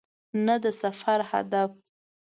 [0.45, 1.71] نه د سفر هدف.